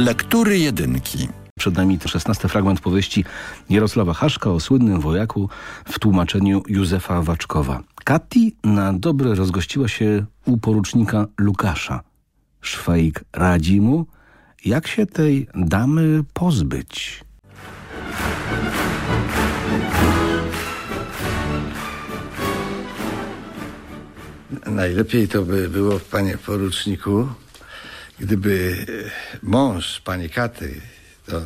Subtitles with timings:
[0.00, 1.28] Lektury jedynki.
[1.58, 3.24] Przed nami to szesnasty fragment powieści
[3.70, 5.48] Jarosława Haszka o słynnym wojaku
[5.84, 7.82] w tłumaczeniu Józefa Waczkowa.
[8.04, 12.00] Kati na dobre rozgościła się u porucznika Lukasza.
[12.60, 14.06] Szwajk radzi mu,
[14.64, 17.24] jak się tej damy pozbyć.
[24.66, 27.28] Najlepiej to by było, panie poruczniku,
[28.20, 28.86] gdyby
[29.42, 30.80] mąż pani Katy,
[31.26, 31.42] to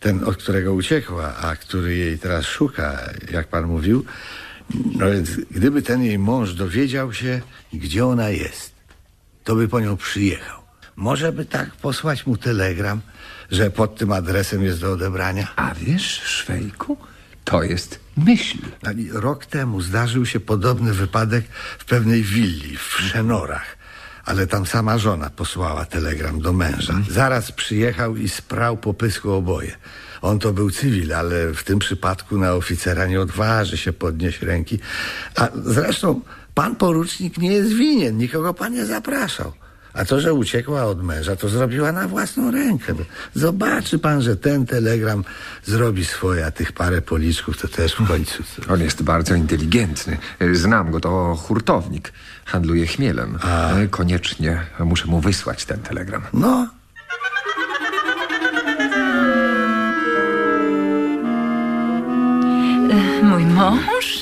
[0.00, 4.04] ten, od którego uciekła, a który jej teraz szuka, jak pan mówił,
[4.98, 7.40] no więc gdyby ten jej mąż dowiedział się,
[7.72, 8.72] gdzie ona jest,
[9.44, 10.60] to by po nią przyjechał.
[10.96, 13.00] Może by tak posłać mu telegram,
[13.50, 15.48] że pod tym adresem jest do odebrania?
[15.56, 16.96] A wiesz, Szwejku,
[17.44, 18.58] to jest myśl.
[19.12, 21.44] Rok temu zdarzył się podobny wypadek
[21.78, 23.83] w pewnej willi w Szenorach.
[24.24, 26.94] Ale tam sama żona posłała telegram do męża.
[27.10, 29.72] Zaraz przyjechał i sprał po pysku oboje.
[30.22, 34.78] On to był cywil, ale w tym przypadku na oficera nie odważy się podnieść ręki.
[35.36, 36.20] A zresztą
[36.54, 39.52] pan porucznik nie jest winien, nikogo pan nie zapraszał.
[39.94, 42.94] A to, że uciekła od męża, to zrobiła na własną rękę.
[43.34, 45.24] Zobaczy pan, że ten telegram
[45.64, 48.42] zrobi swoje, a tych parę policzków to też w końcu.
[48.68, 50.18] On jest bardzo inteligentny.
[50.52, 52.12] Znam go, to hurtownik.
[52.44, 53.38] Handluje chmielem.
[53.42, 53.70] A.
[53.90, 56.22] Koniecznie muszę mu wysłać ten telegram.
[56.32, 56.68] No,
[63.22, 64.13] Mój mąż?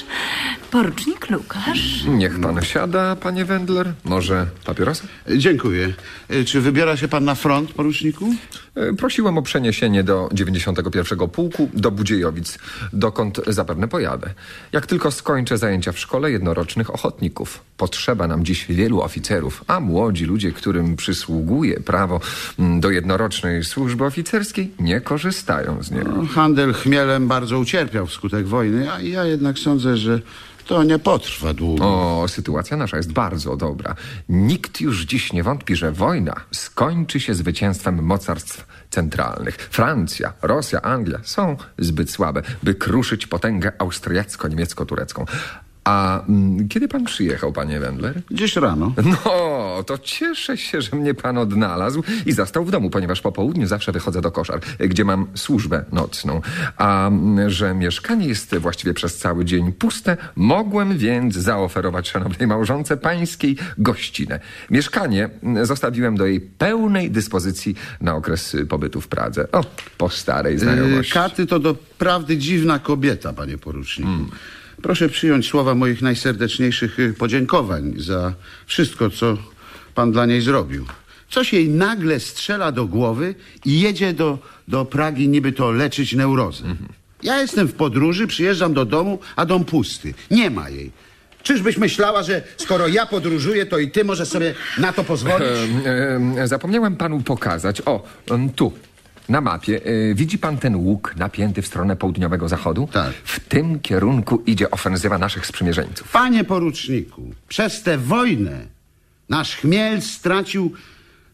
[0.72, 2.04] Porucznik Lukasz?
[2.08, 3.92] Niech pan siada, panie Wendler.
[4.04, 5.04] Może papierosa?
[5.36, 5.92] Dziękuję.
[6.28, 8.34] E, Czy wybiera się pan na front, poruczniku?
[8.74, 12.58] E, Prosiłem o przeniesienie do 91 Pułku do Budziejowic,
[12.92, 14.34] dokąd zapewne pojadę.
[14.72, 17.60] Jak tylko skończę zajęcia w szkole jednorocznych ochotników.
[17.76, 22.20] Potrzeba nam dziś wielu oficerów, a młodzi ludzie, którym przysługuje prawo
[22.58, 26.12] mm, do jednorocznej służby oficerskiej, nie korzystają z niego.
[26.12, 30.20] No, Handel chmielem bardzo ucierpiał wskutek wojny, a ja jednak sądzę, że
[30.66, 31.84] to nie potrwa długo.
[31.84, 33.94] O, sytuacja nasza jest bardzo dobra.
[34.28, 39.56] Nikt już dziś nie wątpi, że wojna skończy się zwycięstwem mocarstw centralnych.
[39.56, 45.24] Francja, Rosja, Anglia są zbyt słabe, by kruszyć potęgę austriacko-niemiecko-turecką.
[45.84, 48.22] A mm, kiedy pan przyjechał, panie Wendler?
[48.30, 48.92] Dziś rano.
[49.04, 53.66] No, to cieszę się, że mnie pan odnalazł i zastał w domu, ponieważ po południu
[53.66, 56.40] zawsze wychodzę do koszar, gdzie mam służbę nocną.
[56.76, 62.96] A mm, że mieszkanie jest właściwie przez cały dzień puste, mogłem więc zaoferować szanownej małżonce
[62.96, 64.40] pańskiej gościnę.
[64.70, 69.52] Mieszkanie mm, zostawiłem do jej pełnej dyspozycji na okres y, pobytu w Pradze.
[69.52, 69.64] O,
[69.98, 71.12] po starej E, znajomości.
[71.12, 74.10] Katy to doprawdy dziwna kobieta, panie poruczniku.
[74.82, 78.34] Proszę przyjąć słowa moich najserdeczniejszych e, podziękowań za
[78.66, 79.38] wszystko, co
[79.94, 80.86] pan dla niej zrobił.
[81.30, 83.34] Coś jej nagle strzela do głowy
[83.64, 84.38] i jedzie do,
[84.68, 86.64] do Pragi niby to leczyć neurozę.
[87.22, 90.14] Ja jestem w podróży, przyjeżdżam do domu, a dom pusty.
[90.30, 90.90] Nie ma jej.
[91.42, 95.48] Czyżbyś myślała, że skoro ja podróżuję, to i ty możesz sobie na to pozwolić?
[95.84, 97.82] Em, em, Zapomniałem panu pokazać.
[97.86, 98.02] O,
[98.56, 98.72] tu.
[99.28, 102.88] Na mapie e, widzi pan ten łuk napięty w stronę południowego zachodu?
[102.92, 103.12] Tak.
[103.24, 106.10] W tym kierunku idzie ofensywa naszych sprzymierzeńców.
[106.12, 108.66] Panie poruczniku, przez tę wojnę
[109.28, 110.72] nasz chmiel stracił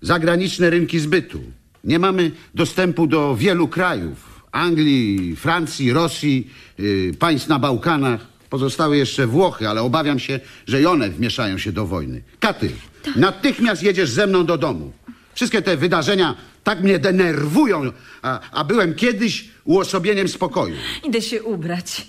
[0.02, 1.40] zagraniczne rynki zbytu.
[1.84, 4.42] Nie mamy dostępu do wielu krajów.
[4.52, 6.50] Anglii, Francji, Rosji,
[6.80, 8.26] y, państw na Bałkanach.
[8.50, 12.22] Pozostały jeszcze Włochy, ale obawiam się, że i one wmieszają się do wojny.
[12.40, 12.70] Katy,
[13.16, 14.92] natychmiast jedziesz ze mną do domu.
[15.38, 16.34] Wszystkie te wydarzenia
[16.64, 20.76] tak mnie denerwują, a, a byłem kiedyś uosobieniem spokoju.
[21.04, 22.06] Idę się ubrać.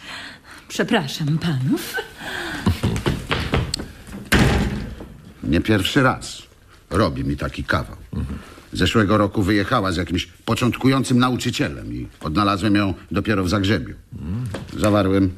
[0.67, 1.95] Przepraszam panów.
[5.43, 6.41] Nie pierwszy raz
[6.89, 7.97] robi mi taki kawał.
[8.73, 13.95] Zeszłego roku wyjechała z jakimś początkującym nauczycielem i odnalazłem ją dopiero w Zagrzebiu.
[14.77, 15.31] Zawarłem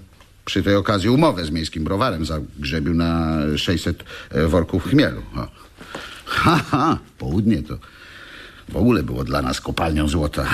[0.46, 4.04] przy tej okazji umowę z miejskim browarem Zagrzebiu na 600
[4.48, 5.22] worków chmielu.
[5.36, 5.71] O.
[6.42, 7.78] Ha, ha, południe to
[8.70, 10.46] w ogóle było dla nas kopalnią złota.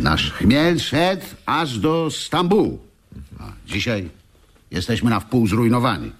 [0.00, 2.78] Nasz chmiel szedł aż do Stambułu.
[3.40, 4.08] A dzisiaj
[4.70, 6.12] jesteśmy na wpół zrujnowani.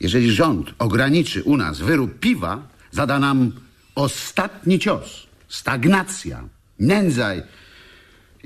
[0.00, 3.52] Jeżeli rząd ograniczy u nas wyrób piwa, zada nam
[3.94, 5.26] ostatni cios.
[5.48, 6.44] Stagnacja,
[6.78, 7.42] nędza i-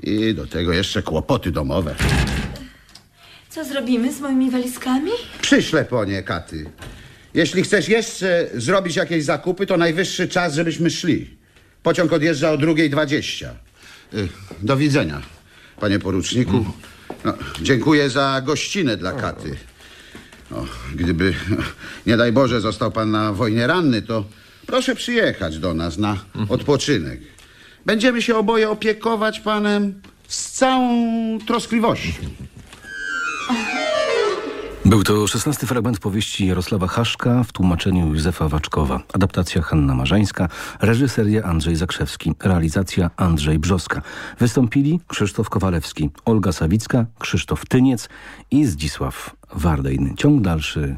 [0.03, 1.95] i do tego jeszcze kłopoty domowe.
[3.49, 5.11] Co zrobimy z moimi walizkami?
[5.41, 6.69] Przyślę po nie, Katy.
[7.35, 11.29] Jeśli chcesz jeszcze zrobić jakieś zakupy, to najwyższy czas, żebyśmy szli.
[11.83, 13.49] Pociąg odjeżdża o 2.20.
[14.13, 14.27] Y,
[14.61, 15.21] Do widzenia,
[15.79, 16.65] panie poruczniku.
[17.25, 19.55] No, dziękuję za gościnę dla Katy.
[20.51, 20.65] O,
[20.95, 21.33] gdyby,
[22.07, 24.25] nie daj Boże, został pan na wojnie ranny, to
[24.65, 26.17] proszę przyjechać do nas na
[26.49, 27.19] odpoczynek.
[27.85, 32.13] Będziemy się oboje opiekować panem z całą troskliwością.
[34.85, 39.01] Był to szesnasty fragment powieści Jarosława Haszka w tłumaczeniu Józefa Waczkowa.
[39.13, 40.49] Adaptacja Hanna Marzańska,
[40.81, 44.01] reżyseria Andrzej Zakrzewski, realizacja Andrzej Brzoska.
[44.39, 48.09] Wystąpili Krzysztof Kowalewski, Olga Sawicka, Krzysztof Tyniec
[48.51, 50.13] i Zdzisław Wardejny.
[50.17, 50.97] Ciąg dalszy